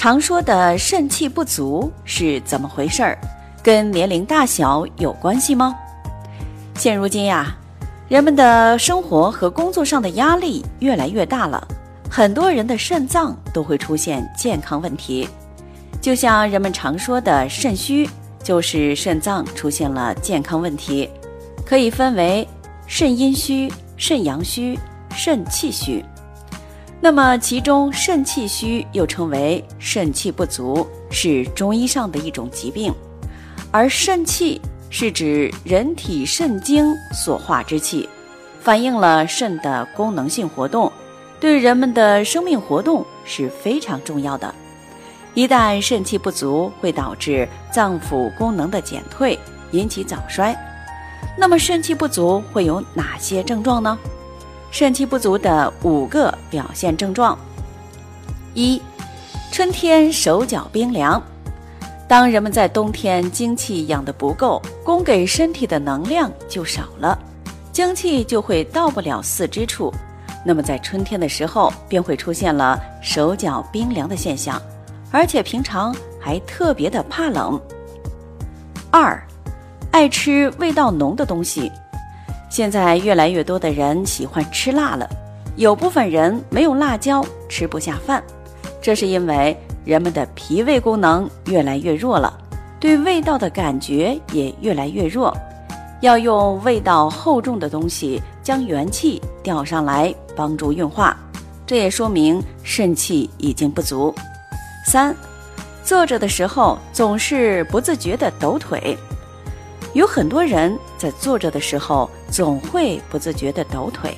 [0.00, 3.18] 常说的肾气不足是怎么回事儿？
[3.62, 5.76] 跟年龄大小有关系吗？
[6.74, 7.54] 现如今呀，
[8.08, 11.68] 人们的生活和工作上的压力越来越大了，
[12.08, 15.28] 很多人的肾脏都会出现健康问题。
[16.00, 18.08] 就像人们常说的肾虚，
[18.42, 21.10] 就是肾脏出现了健康问题，
[21.66, 22.48] 可以分为
[22.86, 24.78] 肾阴虚、肾阳虚、
[25.14, 26.02] 肾气虚。
[27.02, 32.92] 那么其中肾气虚又称为肾气不足，是中医上的一种疾病，
[33.70, 34.60] 而肾气
[34.90, 38.06] 是指人体肾精所化之气，
[38.60, 40.92] 反映了肾的功能性活动，
[41.40, 44.54] 对人们的生命活动是非常重要的。
[45.32, 49.38] 一旦肾气不足，会导致脏腑功能的减退，
[49.70, 50.54] 引起早衰。
[51.38, 53.98] 那么肾气不足会有哪些症状呢？
[54.70, 57.38] 肾气不足的五个表现症状：
[58.54, 58.80] 一、
[59.50, 61.22] 春天手脚冰凉。
[62.08, 67.18] 当人们在冬天精气养得不够，供给身体的能量就少了，
[67.72, 69.92] 精气就会到不了四肢处，
[70.44, 74.60] 那么在春天的时候便会出现了手脚冰凉的现象。
[75.12, 77.60] 而且平常还特别的怕冷。
[78.92, 79.20] 二，
[79.90, 81.70] 爱吃味道浓的东西。
[82.50, 85.08] 现在越来越多的人喜欢吃辣了，
[85.54, 88.22] 有部分人没有辣椒吃不下饭，
[88.82, 92.36] 这是因为人们的脾胃功能越来越弱了，
[92.80, 95.32] 对味道的感觉也越来越弱，
[96.00, 101.16] 要用味道厚重的东西将元气调上来，帮助运化。
[101.64, 104.12] 这也说明肾气已经不足。
[104.84, 105.14] 三，
[105.84, 108.98] 坐着的时候总是不自觉的抖腿，
[109.92, 114.16] 有很多人在坐着的时候总会不自觉的抖腿，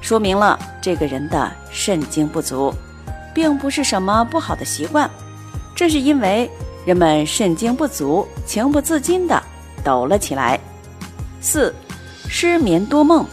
[0.00, 2.72] 说明了这个人的肾精不足，
[3.34, 5.08] 并不是什么不好的习惯，
[5.74, 6.50] 这是因为
[6.86, 9.42] 人们肾精不足，情不自禁的
[9.82, 10.58] 抖了起来。
[11.40, 11.74] 四，
[12.28, 13.26] 失眠多梦，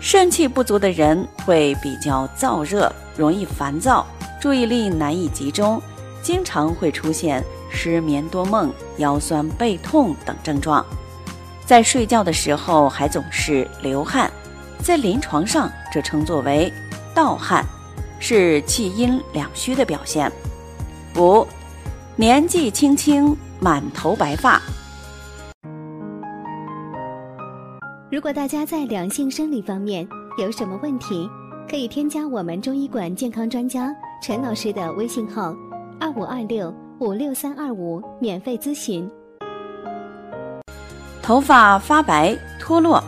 [0.00, 4.04] 肾气不足的人会比较燥热，容易烦躁。
[4.40, 5.80] 注意力难以集中，
[6.22, 10.84] 经常会出现失眠多梦、腰酸背痛等症状。
[11.70, 14.28] 在睡觉的时候还总是流汗，
[14.82, 16.68] 在临床上这称作为
[17.14, 17.64] 盗汗，
[18.18, 20.28] 是气阴两虚的表现。
[21.16, 21.46] 五，
[22.16, 24.60] 年纪轻轻满头白发。
[28.10, 30.04] 如果大家在两性生理方面
[30.38, 31.30] 有什么问题，
[31.70, 33.94] 可以添加我们中医馆健康专家。
[34.20, 35.54] 陈老师的微信号：
[36.00, 39.08] 二五二六五六三二五，免费咨询。
[41.30, 43.00] 头发发白脱落，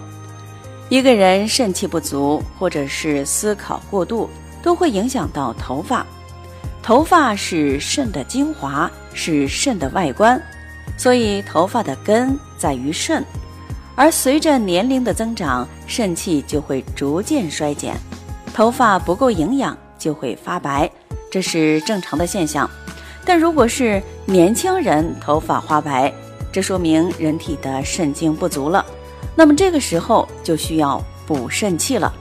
[0.89, 4.31] 一个人肾气不足或者是思考过度，
[4.63, 6.07] 都会影响到头发。
[6.85, 10.41] 头发是肾的精华，是肾的外观，
[10.97, 13.25] 所以头发的根在于肾。
[13.97, 17.97] 而随着年龄的增长，肾气就会逐渐衰减，
[18.55, 20.89] 头发不够营养就会发白。
[21.29, 22.71] 这是正常的现象，
[23.25, 26.15] 但如果是年轻人头发花白，
[26.53, 28.85] 这说明人体的肾精不足了。
[29.35, 32.13] 那么这个时候就需要补肾气了。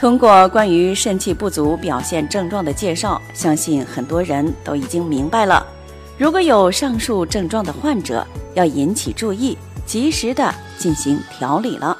[0.00, 5.66] 通过关于肾气不足表现症状的介绍，相信很多人都已经明白了。
[6.16, 8.24] 如果有上述症状的患者，
[8.54, 11.96] 要引起注意，及时的进行调理了。